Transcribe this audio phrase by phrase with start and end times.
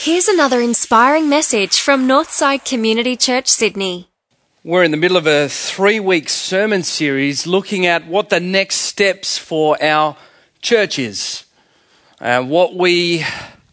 [0.00, 4.08] Here's another inspiring message from Northside Community Church, Sydney.
[4.62, 8.76] We're in the middle of a three week sermon series looking at what the next
[8.76, 10.16] steps for our
[10.62, 11.46] church is.
[12.20, 13.24] Uh, what we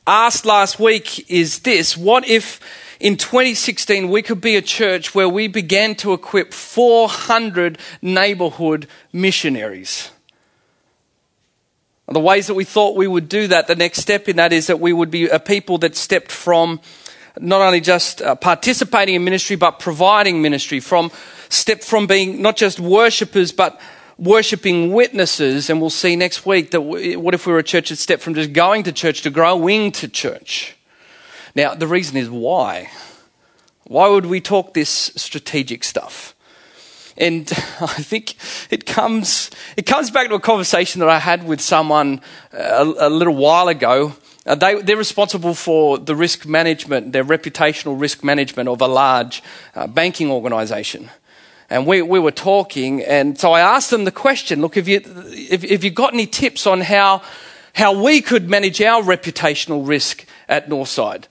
[0.08, 2.60] asked last week is this What if
[3.00, 10.10] in 2016 we could be a church where we began to equip 400 neighborhood missionaries?
[12.08, 14.68] The ways that we thought we would do that, the next step in that is
[14.68, 16.80] that we would be a people that stepped from
[17.40, 21.12] not only just uh, participating in ministry, but providing ministry, from
[21.50, 23.82] step from being not just worshippers, but
[24.20, 25.70] worshipping witnesses.
[25.70, 28.36] And we'll see next week that what if we were a church that stepped from
[28.36, 30.76] just going to church to growing to church?
[31.56, 32.92] Now, the reason is why.
[33.86, 36.35] Why would we talk this strategic stuff?
[37.18, 37.50] And
[37.82, 38.36] I think
[38.70, 42.22] it comes, it comes back to a conversation that I had with someone
[42.54, 44.16] uh, a, a little while ago.
[44.46, 49.42] Uh, they, they're responsible for the risk management, their reputational risk management of a large
[49.74, 51.10] uh, banking organization.
[51.70, 55.02] And we, we were talking, and so I asked them the question look, have you,
[55.04, 57.24] if, if you got any tips on how,
[57.74, 61.26] how we could manage our reputational risk at Northside?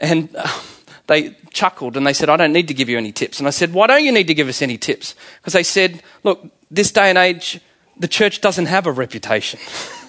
[0.00, 0.48] And uh,
[1.06, 3.38] they chuckled and they said, I don't need to give you any tips.
[3.38, 5.14] And I said, Why don't you need to give us any tips?
[5.38, 7.60] Because they said, Look, this day and age,
[7.96, 9.60] the church doesn't have a reputation.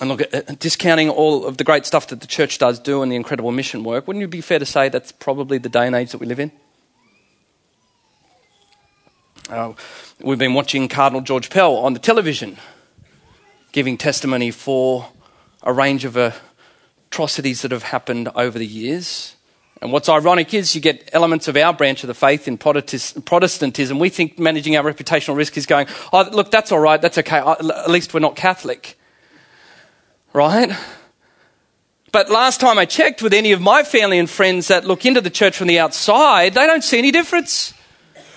[0.00, 3.12] and look, uh, discounting all of the great stuff that the church does do and
[3.12, 5.94] the incredible mission work, wouldn't it be fair to say that's probably the day and
[5.94, 6.50] age that we live in?
[9.48, 9.72] Uh,
[10.20, 12.58] we've been watching Cardinal George Pell on the television
[13.72, 15.08] giving testimony for
[15.62, 19.34] a range of atrocities that have happened over the years.
[19.80, 23.98] And what's ironic is you get elements of our branch of the faith in Protestantism.
[23.98, 27.38] We think managing our reputational risk is going, oh, look, that's all right, that's okay,
[27.38, 28.98] at least we're not Catholic.
[30.32, 30.70] Right?
[32.10, 35.20] But last time I checked with any of my family and friends that look into
[35.20, 37.72] the church from the outside, they don't see any difference.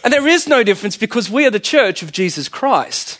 [0.04, 3.20] And there is no difference because we are the church of Jesus Christ.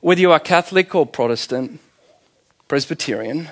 [0.00, 1.80] Whether you are Catholic or Protestant,
[2.70, 3.48] Presbyterian.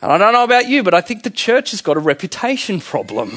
[0.00, 2.80] And I don't know about you, but I think the church has got a reputation
[2.80, 3.36] problem.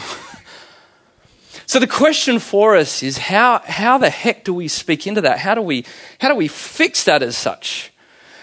[1.65, 5.39] so the question for us is how, how the heck do we speak into that?
[5.39, 5.83] How do we,
[6.21, 7.91] how do we fix that as such?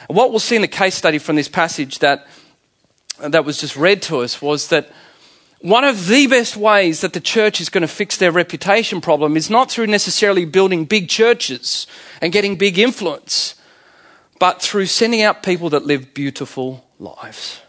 [0.08, 2.26] What we'll see in the case study from this passage that,
[3.18, 4.92] that was just read to us was that
[5.60, 9.38] one of the best ways that the church is going to fix their reputation problem
[9.38, 11.86] is not through necessarily building big churches
[12.20, 13.54] and getting big influence
[14.38, 17.60] but through sending out people that live beautiful lives.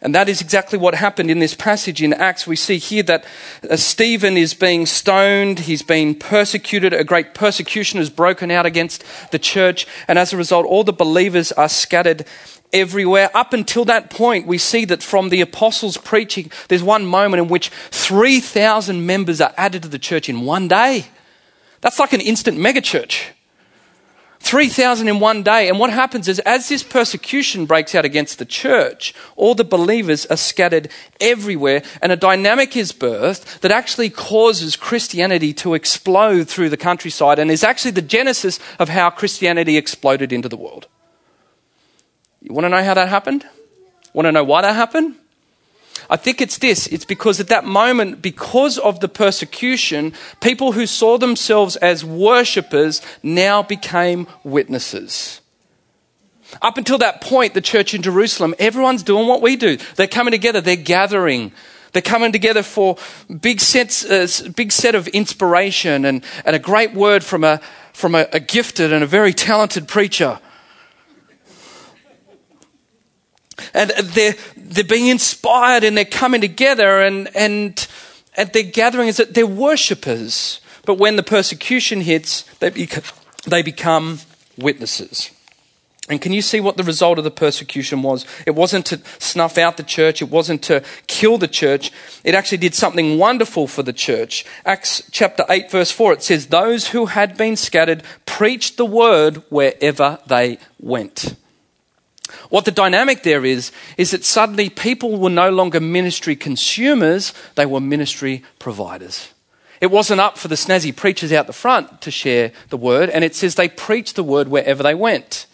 [0.00, 2.46] And that is exactly what happened in this passage in Acts.
[2.46, 3.24] We see here that
[3.68, 9.02] uh, Stephen is being stoned, he's being persecuted, a great persecution has broken out against
[9.32, 12.26] the church, and as a result, all the believers are scattered
[12.72, 13.28] everywhere.
[13.34, 17.48] Up until that point, we see that from the apostles' preaching, there's one moment in
[17.48, 21.06] which 3,000 members are added to the church in one day.
[21.80, 23.32] That's like an instant megachurch.
[24.40, 25.68] 3,000 in one day.
[25.68, 30.26] And what happens is, as this persecution breaks out against the church, all the believers
[30.26, 30.90] are scattered
[31.20, 37.38] everywhere, and a dynamic is birthed that actually causes Christianity to explode through the countryside
[37.38, 40.86] and is actually the genesis of how Christianity exploded into the world.
[42.40, 43.44] You want to know how that happened?
[44.12, 45.16] Want to know why that happened?
[46.10, 46.86] I think it's this.
[46.86, 53.02] It's because at that moment, because of the persecution, people who saw themselves as worshippers
[53.22, 55.40] now became witnesses.
[56.62, 59.76] Up until that point, the church in Jerusalem, everyone's doing what we do.
[59.96, 61.52] They're coming together, they're gathering.
[61.92, 62.96] They're coming together for
[63.40, 67.60] big sets, uh, big set of inspiration and, and a great word from a,
[67.92, 70.38] from a, a gifted and a very talented preacher.
[73.74, 77.86] And they're, they're being inspired and they're coming together and, and
[78.36, 80.60] at their gathering that they're worshippers.
[80.84, 82.70] But when the persecution hits, they,
[83.46, 84.20] they become
[84.56, 85.30] witnesses.
[86.08, 88.24] And can you see what the result of the persecution was?
[88.46, 91.92] It wasn't to snuff out the church, it wasn't to kill the church.
[92.24, 94.44] It actually did something wonderful for the church.
[94.64, 99.42] Acts chapter 8, verse 4, it says, Those who had been scattered preached the word
[99.50, 101.36] wherever they went.
[102.50, 107.66] What the dynamic there is, is that suddenly people were no longer ministry consumers, they
[107.66, 109.32] were ministry providers.
[109.80, 113.24] It wasn't up for the snazzy preachers out the front to share the word, and
[113.24, 115.46] it says they preached the word wherever they went.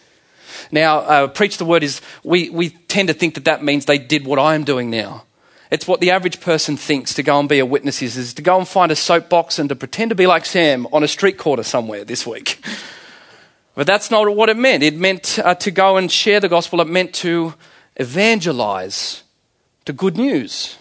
[0.71, 3.99] Now, uh, preach the word is, we, we tend to think that that means they
[3.99, 5.25] did what I'm doing now.
[5.71, 8.43] It's what the average person thinks to go and be a witness is, is to
[8.43, 11.37] go and find a soapbox and to pretend to be like Sam on a street
[11.37, 12.65] corner somewhere this week.
[13.75, 14.83] But that's not what it meant.
[14.83, 17.55] It meant uh, to go and share the gospel, it meant to
[17.97, 19.23] evangelize,
[19.85, 20.77] to good news.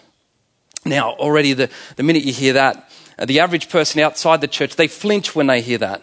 [0.84, 4.76] Now, already the, the minute you hear that, uh, the average person outside the church,
[4.76, 6.02] they flinch when they hear that.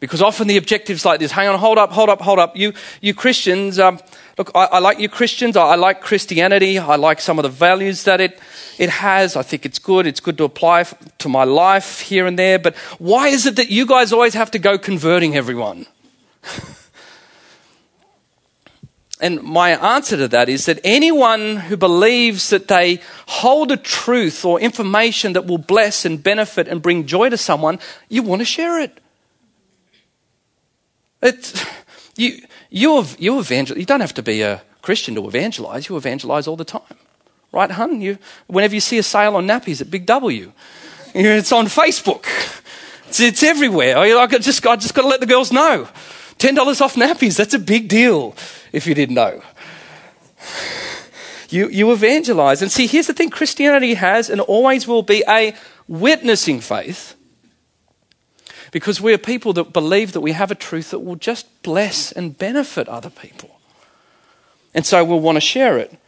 [0.00, 2.56] Because often the objective's like this hang on, hold up, hold up, hold up.
[2.56, 3.98] You, you Christians, um,
[4.36, 5.56] look, I, I, like you Christians.
[5.56, 6.78] I, I, like Christianity.
[6.78, 8.38] I like some of the values that it,
[8.78, 9.34] it has.
[9.34, 10.06] I think it's good.
[10.06, 12.60] It's good to apply to my life here and there.
[12.60, 15.86] But why is it that you guys always have to go converting everyone?
[19.20, 24.44] and my answer to that is that anyone who believes that they hold a truth
[24.44, 28.46] or information that will bless and benefit and bring joy to someone, you want to
[28.46, 29.00] share it.
[31.22, 31.64] It's,
[32.16, 33.78] you, you, you evangelize.
[33.78, 35.88] You don't have to be a Christian to evangelize.
[35.88, 36.82] You evangelize all the time.
[37.50, 38.00] Right, hun?
[38.00, 40.52] You, whenever you see a sale on nappies at Big W,
[41.14, 42.26] it's on Facebook.
[43.08, 43.96] It's, it's everywhere.
[43.96, 45.88] I, just, I just got to let the girls know.
[46.38, 48.34] $10 off nappies, that's a big deal
[48.72, 49.42] if you didn't know.
[51.48, 52.60] You, you evangelize.
[52.62, 55.54] And see, here's the thing Christianity has and always will be a
[55.86, 57.14] witnessing faith
[58.70, 62.36] because we're people that believe that we have a truth that will just bless and
[62.36, 63.58] benefit other people.
[64.74, 65.98] And so we'll want to share it.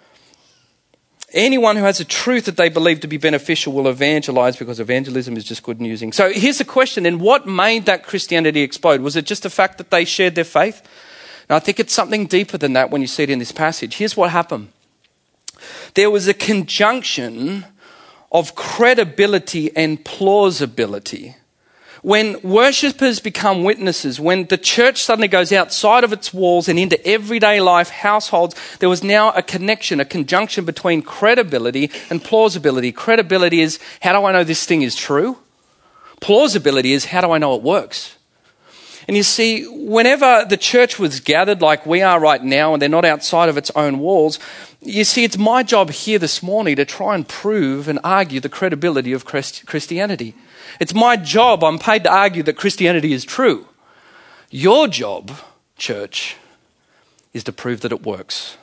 [1.32, 5.36] Anyone who has a truth that they believe to be beneficial will evangelize because evangelism
[5.36, 6.12] is just good newsing.
[6.12, 9.00] So here's the question then what made that Christianity explode?
[9.00, 10.82] Was it just the fact that they shared their faith?
[11.48, 13.96] Now, I think it's something deeper than that when you see it in this passage.
[13.96, 14.72] Here's what happened
[15.94, 17.64] there was a conjunction
[18.32, 21.36] of credibility and plausibility
[22.02, 27.04] when worshippers become witnesses, when the church suddenly goes outside of its walls and into
[27.06, 32.90] everyday life, households, there was now a connection, a conjunction between credibility and plausibility.
[32.90, 35.38] Credibility is how do I know this thing is true?
[36.20, 38.16] Plausibility is how do I know it works?
[39.08, 42.88] And you see, whenever the church was gathered like we are right now and they're
[42.88, 44.38] not outside of its own walls,
[44.80, 48.48] you see, it's my job here this morning to try and prove and argue the
[48.48, 50.34] credibility of Christianity.
[50.78, 53.66] It's my job, I'm paid to argue that Christianity is true.
[54.50, 55.32] Your job,
[55.76, 56.36] church,
[57.32, 58.56] is to prove that it works.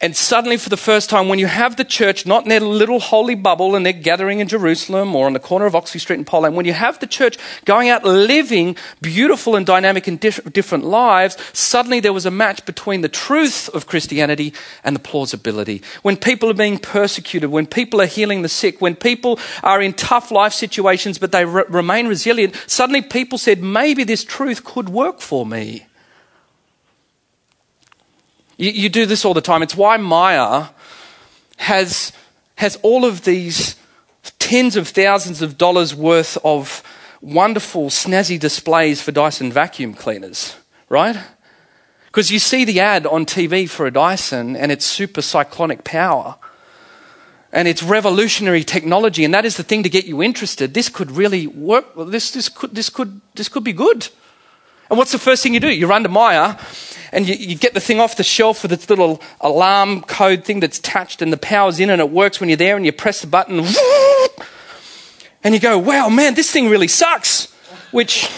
[0.00, 3.00] And suddenly, for the first time, when you have the church not in their little
[3.00, 6.24] holy bubble and they're gathering in Jerusalem or on the corner of Oxley Street in
[6.24, 11.36] Poland, when you have the church going out living beautiful and dynamic and different lives,
[11.52, 15.82] suddenly there was a match between the truth of Christianity and the plausibility.
[16.02, 19.92] When people are being persecuted, when people are healing the sick, when people are in
[19.92, 24.88] tough life situations but they re- remain resilient, suddenly people said, maybe this truth could
[24.88, 25.86] work for me.
[28.60, 29.62] You, you do this all the time.
[29.62, 30.68] It's why Myer
[31.56, 32.12] has,
[32.56, 33.76] has all of these
[34.38, 36.82] tens of thousands of dollars worth of
[37.22, 40.56] wonderful, snazzy displays for Dyson vacuum cleaners,
[40.90, 41.16] right?
[42.06, 46.36] Because you see the ad on TV for a Dyson and it's super cyclonic power.
[47.52, 50.72] And it's revolutionary technology, and that is the thing to get you interested.
[50.72, 51.86] This could really work.
[51.96, 54.08] This, this, could, this, could, this could be good.
[54.90, 55.72] And what's the first thing you do?
[55.72, 56.58] You run to Myer
[57.12, 60.58] and you, you, get the thing off the shelf with its little alarm code thing
[60.58, 63.20] that's attached and the power's in and it works when you're there and you press
[63.20, 63.64] the button
[65.44, 67.52] and you go, wow, man, this thing really sucks.
[67.92, 68.28] Which.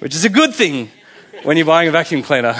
[0.00, 0.90] Which is a good thing
[1.44, 2.56] when you're buying a vacuum cleaner.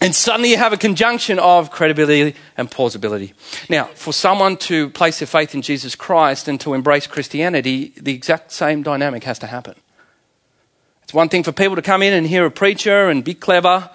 [0.00, 3.34] And suddenly you have a conjunction of credibility and plausibility.
[3.68, 8.14] Now, for someone to place their faith in Jesus Christ and to embrace Christianity, the
[8.14, 9.74] exact same dynamic has to happen.
[11.02, 13.90] It's one thing for people to come in and hear a preacher and be clever,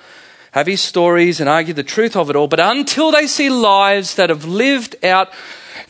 [0.51, 4.15] have his stories and argue the truth of it all, but until they see lives
[4.15, 5.31] that have lived out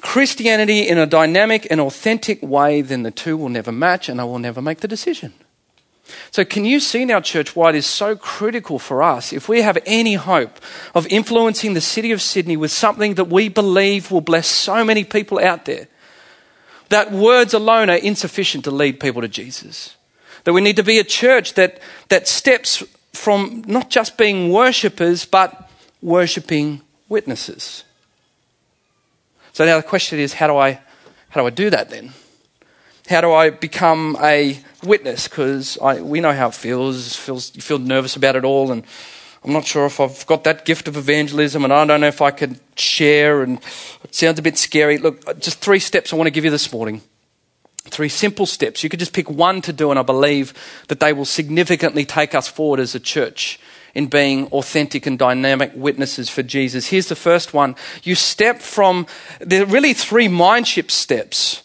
[0.01, 4.23] Christianity in a dynamic and authentic way, then the two will never match and they
[4.23, 5.33] will never make the decision.
[6.31, 9.61] So, can you see now, church, why it is so critical for us, if we
[9.61, 10.59] have any hope
[10.93, 15.03] of influencing the city of Sydney with something that we believe will bless so many
[15.03, 15.87] people out there,
[16.89, 19.95] that words alone are insufficient to lead people to Jesus?
[20.43, 21.79] That we need to be a church that,
[22.09, 22.83] that steps
[23.13, 25.69] from not just being worshippers, but
[26.01, 27.85] worshipping witnesses.
[29.53, 30.81] So, now the question is how do I,
[31.29, 32.11] how do, I do that then?
[33.09, 35.27] How do I become a witness?
[35.27, 37.15] Because we know how it feels.
[37.15, 37.53] feels.
[37.53, 38.83] You feel nervous about it all, and
[39.43, 42.21] I'm not sure if I've got that gift of evangelism, and I don't know if
[42.21, 43.59] I can share, and
[44.03, 44.97] it sounds a bit scary.
[44.97, 47.01] Look, uh, just three steps I want to give you this morning.
[47.85, 48.83] Three simple steps.
[48.83, 50.53] You could just pick one to do, and I believe
[50.87, 53.59] that they will significantly take us forward as a church
[53.93, 56.87] in being authentic and dynamic witnesses for Jesus.
[56.87, 57.75] Here's the first one.
[58.01, 59.07] You step from,
[59.41, 61.62] there are really three mindship steps.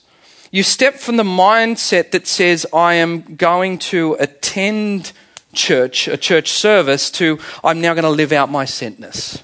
[0.50, 5.12] You step from the mindset that says, I am going to attend
[5.52, 9.42] church, a church service, to I'm now going to live out my sentness.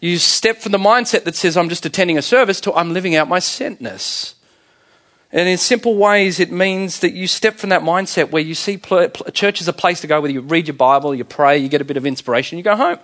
[0.00, 3.14] You step from the mindset that says, I'm just attending a service, to I'm living
[3.14, 4.34] out my sentness.
[5.32, 8.78] And in simple ways, it means that you step from that mindset where you see
[9.32, 11.80] church as a place to go where you read your Bible, you pray, you get
[11.80, 12.98] a bit of inspiration, you go home.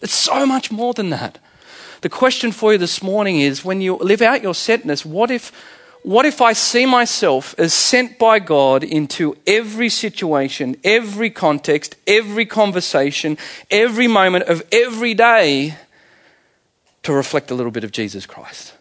[0.00, 1.38] It's so much more than that.
[2.02, 5.52] The question for you this morning is when you live out your sentness, what if,
[6.02, 12.44] what if I see myself as sent by God into every situation, every context, every
[12.44, 13.38] conversation,
[13.70, 15.76] every moment of every day
[17.04, 18.74] to reflect a little bit of Jesus Christ?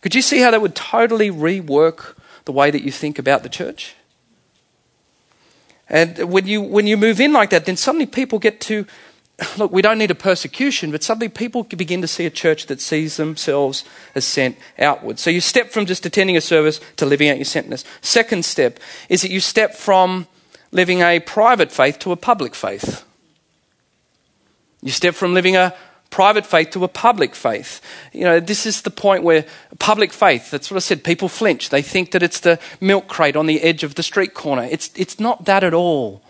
[0.00, 3.48] Could you see how that would totally rework the way that you think about the
[3.48, 3.94] church?
[5.88, 8.86] And when you, when you move in like that, then suddenly people get to
[9.56, 12.80] look, we don't need a persecution, but suddenly people begin to see a church that
[12.80, 15.18] sees themselves as sent outward.
[15.18, 17.84] So you step from just attending a service to living out your sentness.
[18.00, 18.78] Second step
[19.08, 20.26] is that you step from
[20.72, 23.04] living a private faith to a public faith.
[24.82, 25.74] You step from living a
[26.10, 27.80] private faith to a public faith.
[28.12, 29.44] You know, this is the point where
[29.78, 31.70] public faith, that's what I said, people flinch.
[31.70, 34.64] They think that it's the milk crate on the edge of the street corner.
[34.64, 36.22] It's, it's not that at all.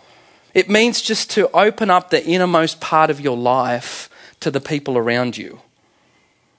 [0.55, 4.99] It means just to open up the innermost part of your life to the people
[4.99, 5.61] around you.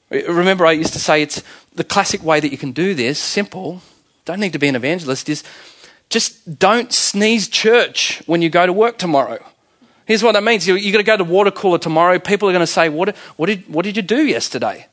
[0.09, 1.41] Remember, I used to say it's
[1.73, 3.81] the classic way that you can do this, simple,
[4.25, 5.43] don't need to be an evangelist, is
[6.09, 9.43] just don't sneeze church when you go to work tomorrow.
[10.05, 10.67] Here's what that means.
[10.67, 12.19] You're, going to go to water cooler tomorrow.
[12.19, 14.87] People are going to say, what, what, did, what did you do yesterday?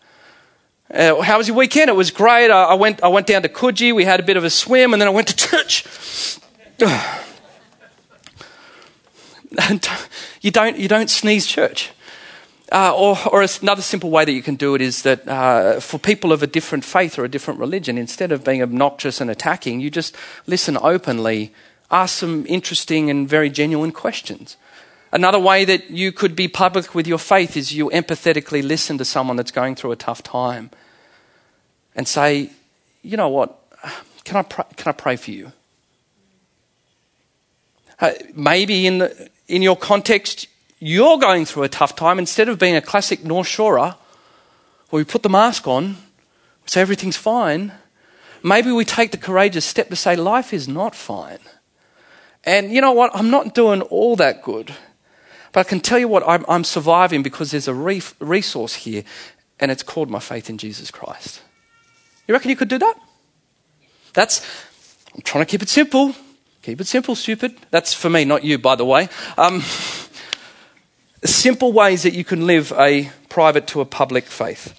[0.93, 1.91] Uh, how was your weekend?
[1.91, 2.51] It was great.
[2.51, 3.95] I, I, went, I went down to Coogee.
[3.95, 5.85] We had a bit of a swim, and then I went to church.
[10.41, 11.91] you don't, you don't sneeze church.
[12.71, 15.99] Uh, or, or another simple way that you can do it is that uh, for
[15.99, 19.81] people of a different faith or a different religion, instead of being obnoxious and attacking,
[19.81, 20.15] you just
[20.47, 21.51] listen openly,
[21.91, 24.59] ask some interesting and very genuine questions.
[25.11, 29.05] Another way that you could be public with your faith is you empathetically listen to
[29.05, 30.71] someone that's going through a tough time
[31.97, 32.51] and say,
[33.03, 33.59] you know what,
[34.25, 35.53] can I pray, can I pray for you?
[37.99, 40.47] Uh, maybe in, the, in your context,
[40.79, 42.19] you're going through a tough time.
[42.19, 43.97] Instead of being a classic North Shorer,
[44.91, 45.97] where we put the mask on,
[46.67, 47.73] say everything's fine,
[48.43, 51.41] maybe we take the courageous step to say life is not fine.
[52.45, 53.11] And you know what?
[53.15, 54.75] I'm not doing all that good.
[55.53, 59.03] But I can tell you what, I'm, I'm surviving because there's a re- resource here,
[59.59, 61.41] and it's called my faith in Jesus Christ.
[62.27, 62.95] You reckon you could do that?
[64.13, 64.47] That's,
[65.15, 66.15] I'm trying to keep it simple.
[66.69, 67.57] Keep it simple, stupid.
[67.71, 69.09] That's for me, not you, by the way.
[69.39, 69.63] Um,
[71.25, 74.79] simple ways that you can live a private to a public faith.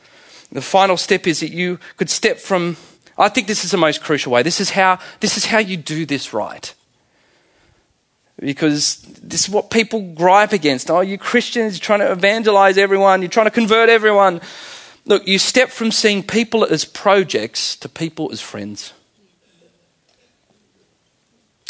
[0.52, 2.78] The final step is that you could step from,
[3.18, 4.44] I think this is the most crucial way.
[4.44, 6.72] This is how, this is how you do this right
[8.40, 10.92] because this is what people gripe against.
[10.92, 14.42] Oh, you Christians, you're trying to evangelize everyone, you're trying to convert everyone.
[15.06, 18.94] Look, you step from seeing people as projects to people as friends.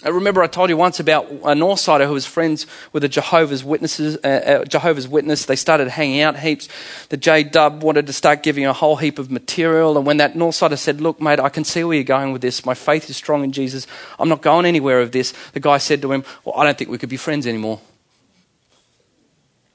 [0.02, 3.66] I remember I told you once about a Northsider who was friends with a Jehovah's
[3.66, 5.44] Witnesses, uh, uh, Jehovah's Witness.
[5.44, 6.70] They started hanging out heaps.
[7.10, 10.36] The J Dub wanted to start giving a whole heap of material, and when that
[10.36, 12.66] Northsider said, "Look, mate, I can see where you're going with this.
[12.66, 13.88] My faith is strong in Jesus.
[14.18, 16.90] I'm not going anywhere of this," the guy said to him, "Well, I don't think
[16.90, 17.82] we could be friends anymore."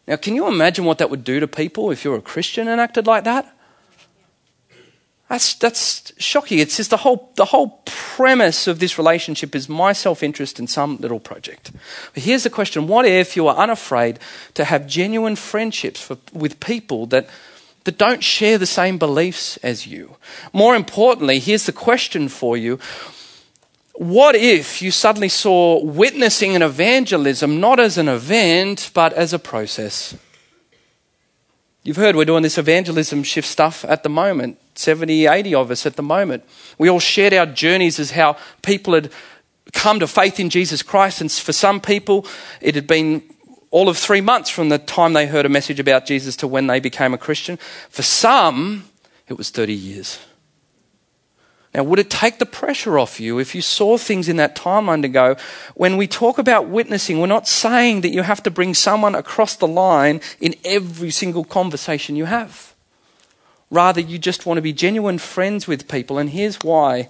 [0.07, 2.81] Now, can you imagine what that would do to people if you're a Christian and
[2.81, 3.54] acted like that?
[5.28, 6.59] That's, that's shocking.
[6.59, 7.83] It's just the whole, the whole
[8.16, 11.73] premise of this relationship is my self interest in some little project.
[12.14, 14.21] But here's the question what if you are unafraid
[14.54, 17.28] to have genuine friendships for, with people that,
[17.83, 20.16] that don't share the same beliefs as you?
[20.52, 22.78] More importantly, here's the question for you
[23.94, 29.38] what if you suddenly saw witnessing and evangelism not as an event, but as a
[29.38, 30.16] process?
[31.83, 34.59] You've heard we're doing this evangelism shift stuff at the moment.
[34.75, 36.45] 70, 80 of us at the moment.
[36.78, 39.11] We all shared our journeys as how people had
[39.73, 41.21] come to faith in Jesus Christ.
[41.21, 42.26] And for some people,
[42.61, 43.23] it had been
[43.71, 46.66] all of three months from the time they heard a message about Jesus to when
[46.66, 47.59] they became a Christian.
[47.90, 48.85] For some,
[49.28, 50.21] it was 30 years.
[51.75, 55.02] Now, would it take the pressure off you if you saw things in that timeline
[55.02, 55.35] to go,
[55.75, 59.57] when we talk about witnessing, we're not saying that you have to bring someone across
[59.57, 62.74] the line in every single conversation you have.
[63.75, 67.09] Rather, you just want to be genuine friends with people, and here's why.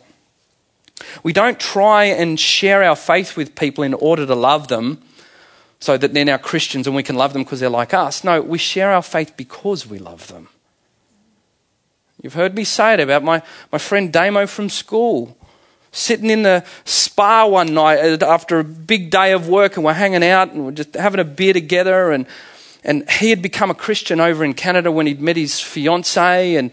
[1.23, 5.03] We don't try and share our faith with people in order to love them
[5.79, 8.25] so that they're now Christians and we can love them because they're like us.
[8.25, 10.49] No, we share our faith because we love them.
[12.23, 15.37] You've heard me say it about my, my friend Damo from school
[15.93, 20.25] sitting in the spa one night after a big day of work and we're hanging
[20.25, 22.27] out and we're just having a beer together and
[22.85, 26.71] and he had become a Christian over in Canada when he'd met his fiancee and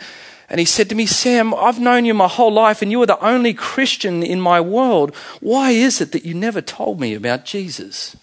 [0.49, 3.05] and he said to me, Sam, I've known you my whole life and you are
[3.05, 5.15] the only Christian in my world.
[5.39, 8.17] Why is it that you never told me about Jesus?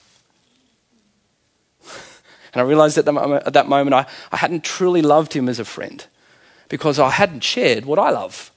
[2.54, 5.58] And I realized at, moment, at that moment I, I hadn't truly loved him as
[5.58, 6.06] a friend
[6.68, 8.50] because I hadn't shared what I love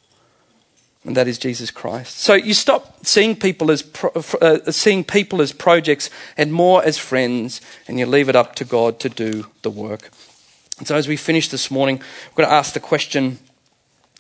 [1.03, 2.19] and that is Jesus Christ.
[2.19, 6.97] So you stop seeing people as pro, uh, seeing people as projects and more as
[6.97, 10.11] friends, and you leave it up to God to do the work.
[10.77, 13.39] And so as we finish this morning, we're going to ask the question: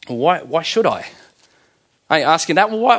[0.07, 0.41] Why?
[0.41, 1.07] Why should I?
[2.09, 2.71] Are you asking that?
[2.71, 2.97] Well, why?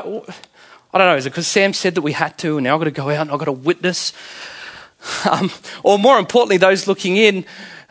[0.95, 1.17] I don't know.
[1.17, 3.11] Is it because Sam said that we had to, and now I've got to go
[3.11, 4.13] out and I've got to witness?
[5.29, 5.51] Um,
[5.83, 7.45] or more importantly, those looking in.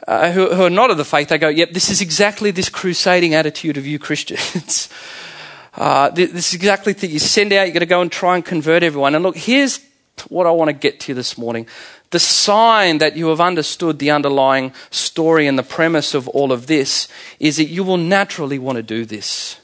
[0.07, 2.69] Uh, who, who are not of the faith, they go, yep, this is exactly this
[2.69, 4.89] crusading attitude of you Christians.
[5.73, 8.45] Uh, this is exactly that you send out, you're going to go and try and
[8.45, 9.15] convert everyone.
[9.15, 9.79] And look, here's
[10.27, 11.67] what I want to get to this morning.
[12.09, 16.67] The sign that you have understood the underlying story and the premise of all of
[16.67, 17.07] this
[17.39, 19.59] is that you will naturally want to do this.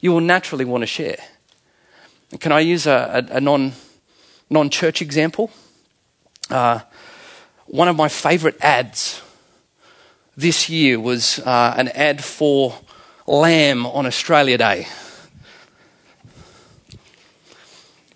[0.00, 1.18] You will naturally want to share.
[2.40, 3.72] Can I use a, a, a non,
[4.50, 5.52] non-church example?
[6.50, 6.80] Uh,
[7.66, 9.22] one of my favorite ads
[10.36, 12.74] this year was uh, an ad for
[13.26, 14.88] lamb on Australia Day.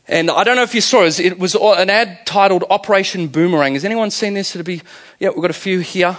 [0.08, 3.74] And I don't know if you saw it, it was an ad titled Operation Boomerang.
[3.74, 4.56] Has anyone seen this?
[4.56, 4.80] It'll be,
[5.18, 6.16] yeah, we've got a few here.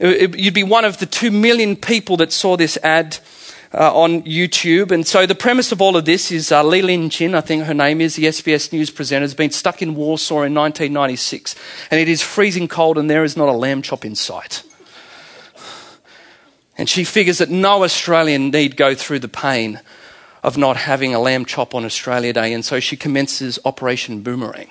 [0.00, 3.18] You'd be one of the two million people that saw this ad
[3.72, 4.90] uh, on YouTube.
[4.90, 7.64] And so the premise of all of this is uh, Lee Lin Chin, I think
[7.64, 11.54] her name is, the SBS News presenter, has been stuck in Warsaw in 1996.
[11.92, 14.64] And it is freezing cold and there is not a lamb chop in sight.
[16.76, 19.80] And she figures that no Australian need go through the pain
[20.42, 24.68] of not having a lamb chop on Australia Day, and so she commences Operation Boomerang.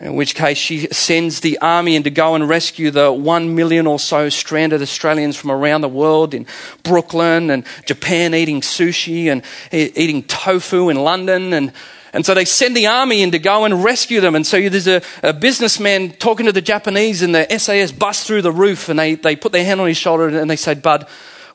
[0.00, 3.86] In which case, she sends the army in to go and rescue the one million
[3.86, 6.46] or so stranded Australians from around the world in
[6.82, 11.52] Brooklyn and Japan eating sushi and eating tofu in London.
[11.52, 11.72] And,
[12.12, 14.34] and so they send the army in to go and rescue them.
[14.34, 18.42] And so there's a, a businessman talking to the Japanese, and the SAS bust through
[18.42, 21.06] the roof, and they, they put their hand on his shoulder and they say, Bud,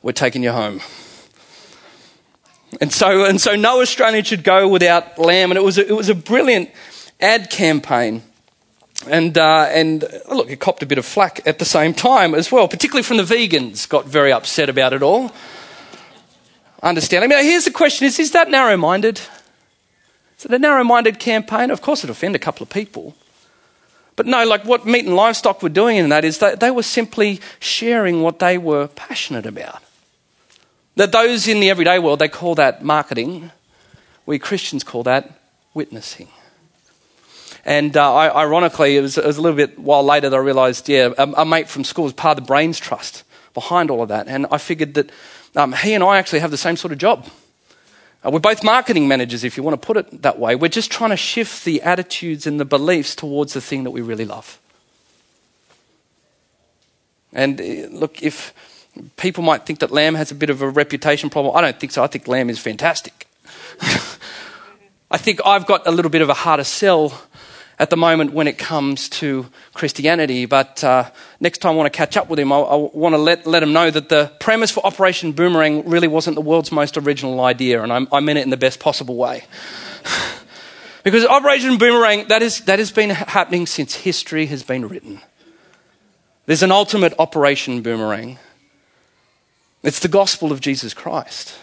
[0.02, 0.80] we're taking you home.
[2.80, 5.50] And so, and so no Australian should go without lamb.
[5.50, 6.70] And it was a, it was a brilliant
[7.20, 8.22] ad campaign.
[9.06, 12.52] And, uh, and look, it copped a bit of flack at the same time as
[12.52, 15.32] well, particularly from the vegans, got very upset about it all.
[16.82, 17.24] Understand?
[17.24, 19.20] I mean, here's the question is, is that narrow minded?
[20.38, 21.70] Is it a narrow minded campaign?
[21.70, 23.14] Of course, it offend a couple of people.
[24.16, 26.82] But no, like what meat and livestock were doing in that is they, they were
[26.82, 29.82] simply sharing what they were passionate about.
[30.96, 33.50] That those in the everyday world, they call that marketing.
[34.26, 35.40] We Christians call that
[35.74, 36.28] witnessing.
[37.64, 40.40] And uh, I, ironically, it was, it was, a little bit while later that I
[40.40, 43.22] realised, yeah, a, a, mate from school was part of the Brains Trust
[43.54, 44.28] behind all of that.
[44.28, 45.10] And I figured that
[45.56, 47.26] um, he and I actually have the same sort of job.
[48.24, 50.54] Uh, we're both marketing managers, if you want to put it that way.
[50.54, 54.00] We're just trying to shift the attitudes and the beliefs towards the thing that we
[54.00, 54.58] really love.
[57.32, 58.54] And uh, look, if
[59.16, 61.56] People might think that lamb has a bit of a reputation problem.
[61.56, 62.02] I don't think so.
[62.02, 63.26] I think lamb is fantastic.
[65.10, 67.22] I think I've got a little bit of a harder sell
[67.80, 70.44] at the moment when it comes to Christianity.
[70.44, 73.18] But uh, next time I want to catch up with him, I, I want to
[73.18, 76.98] let, let him know that the premise for Operation Boomerang really wasn't the world's most
[76.98, 79.44] original idea, and I, I meant it in the best possible way.
[81.04, 85.20] because Operation Boomerang, that, is, that has been happening since history has been written.
[86.44, 88.38] There's an ultimate Operation Boomerang.
[89.82, 91.54] It's the gospel of Jesus Christ.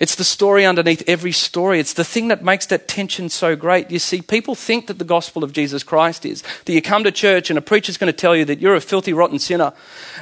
[0.00, 1.78] It's the story underneath every story.
[1.78, 3.92] It's the thing that makes that tension so great.
[3.92, 7.12] You see, people think that the gospel of Jesus Christ is that you come to
[7.12, 9.72] church and a preacher's going to tell you that you're a filthy, rotten sinner.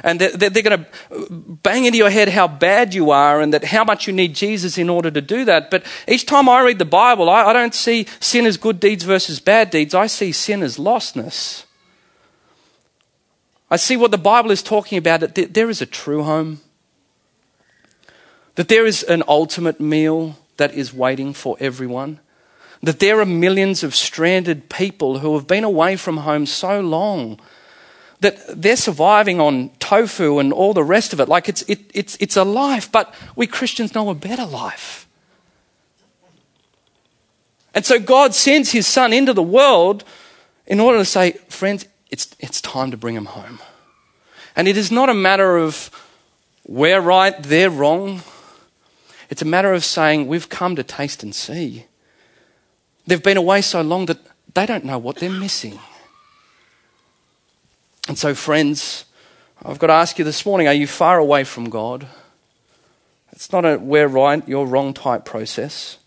[0.03, 1.27] And they're, they're going to
[1.63, 4.77] bang into your head how bad you are and that how much you need Jesus
[4.77, 5.71] in order to do that.
[5.71, 9.39] But each time I read the Bible, I don't see sin as good deeds versus
[9.39, 9.95] bad deeds.
[9.95, 11.65] I see sin as lostness.
[13.71, 16.61] I see what the Bible is talking about that there is a true home
[18.55, 22.19] that there is an ultimate meal that is waiting for everyone.
[22.81, 27.39] That there are millions of stranded people who have been away from home so long
[28.19, 31.27] that they're surviving on tofu and all the rest of it.
[31.27, 35.07] Like it's, it, it's, it's a life, but we Christians know a better life.
[37.73, 40.03] And so God sends his son into the world
[40.67, 43.59] in order to say, friends, it's, it's time to bring him home.
[44.55, 45.89] And it is not a matter of
[46.65, 48.21] we're right, they're wrong.
[49.33, 51.87] It's a matter of saying, we've come to taste and see.
[53.07, 54.19] They've been away so long that
[54.53, 55.79] they don't know what they're missing.
[58.07, 59.05] And so, friends,
[59.65, 62.05] I've got to ask you this morning are you far away from God?
[63.31, 65.97] It's not a we're right, you're wrong type process.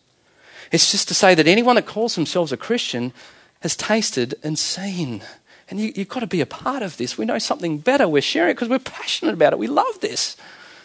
[0.71, 3.13] It's just to say that anyone that calls themselves a Christian
[3.59, 5.21] has tasted and seen.
[5.69, 7.19] And you, have got to be a part of this.
[7.19, 8.07] We know something better.
[8.07, 9.59] We're sharing it because we're passionate about it.
[9.59, 10.37] We love this.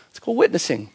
[0.10, 0.90] It's called witnessing.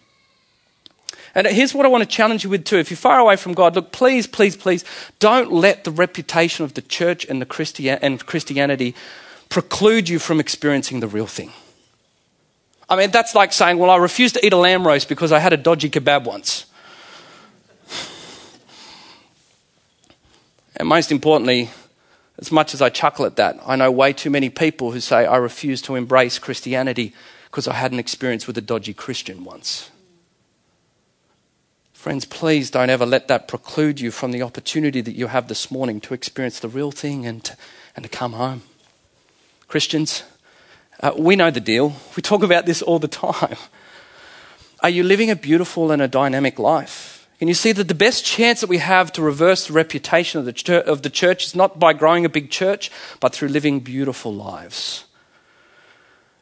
[1.37, 2.79] And here's what I want to challenge you with too.
[2.79, 4.87] If you're far away from God, look, please, please, please,
[5.19, 8.95] don't let the reputation of the church and, the Christi- and Christianity
[9.51, 11.53] preclude you from experiencing the real thing.
[12.89, 15.39] I mean, that's like saying, well, I refuse to eat a lamb roast because I
[15.39, 16.65] had a dodgy kebab once.
[20.77, 21.69] And most importantly,
[22.39, 25.27] as much as I chuckle at that, I know way too many people who say,
[25.27, 27.13] I refuse to embrace Christianity
[27.51, 29.91] because I had an experience with a dodgy Christian once.
[32.07, 35.73] Friends, please don't ever let that preclude you from the opportunity that you have this
[35.73, 37.57] morning to experience the real thing and to,
[37.97, 38.63] and to come home.
[39.67, 40.23] Christians,
[41.01, 41.97] uh, we know the deal.
[42.15, 43.57] We talk about this all the time.
[44.85, 47.27] Are you living a beautiful and a dynamic life?
[47.41, 50.45] Can you see that the best chance that we have to reverse the reputation of
[50.45, 52.89] the, of the church is not by growing a big church,
[53.19, 55.06] but through living beautiful lives?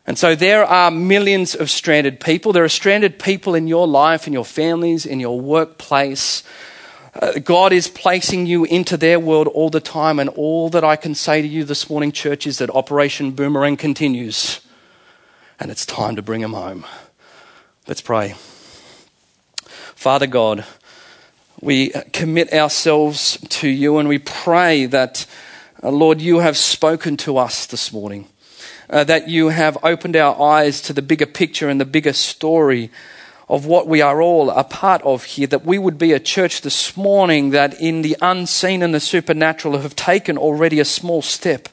[0.07, 2.53] And so there are millions of stranded people.
[2.53, 6.43] There are stranded people in your life, in your families, in your workplace,
[7.21, 10.97] uh, God is placing you into their world all the time, and all that I
[10.97, 14.61] can say to you this morning, church, is that Operation Boomerang continues,
[15.61, 16.85] and it's time to bring them home.
[17.87, 18.35] Let's pray.
[19.95, 20.65] Father God,
[21.61, 25.25] we commit ourselves to you, and we pray that,
[25.85, 28.27] uh, Lord, you have spoken to us this morning.
[28.95, 32.93] Uh, that you have opened our eyes to the bigger picture and the bigger story
[33.49, 36.61] of what we are all a part of here, that we would be a church
[36.61, 41.69] this morning that in the unseen and the supernatural have taken already a small step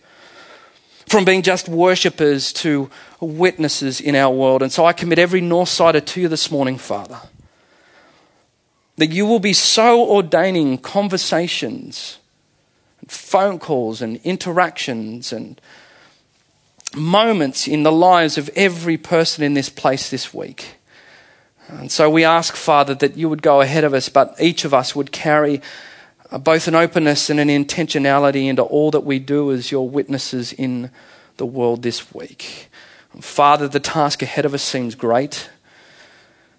[1.06, 4.64] from being just worshippers to witnesses in our world.
[4.64, 7.20] And so I commit every Northsider to you this morning, Father,
[8.96, 12.18] that you will be so ordaining conversations,
[13.00, 15.62] and phone calls, and interactions, and
[16.96, 20.78] moments in the lives of every person in this place this week
[21.72, 24.74] and so we ask, Father, that you would go ahead of us, but each of
[24.74, 25.62] us would carry
[26.30, 30.52] uh, both an openness and an intentionality into all that we do as your witnesses
[30.52, 30.92] in
[31.38, 32.70] the world this week.
[33.22, 35.50] Father, the task ahead of us seems great.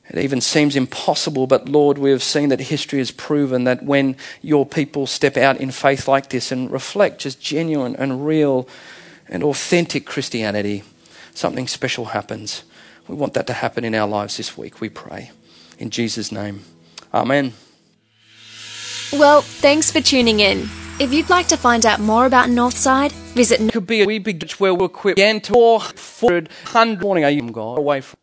[0.09, 4.17] It even seems impossible, but Lord, we have seen that history has proven that when
[4.41, 8.67] your people step out in faith like this and reflect just genuine and real
[9.33, 10.85] and authentic Christianity,
[11.35, 12.63] something special happens.
[13.09, 15.33] We want that to happen in our lives this week, we pray.
[15.79, 16.63] In Jesus' name.
[17.13, 17.55] Amen.
[19.13, 20.69] Well, thanks for tuning in.
[21.01, 23.73] If you'd like to find out more about Northside, visit.
[23.73, 26.51] Could be a wee big where we're equipped again to 400
[27.03, 27.25] morning.
[27.25, 28.22] Are you God away from?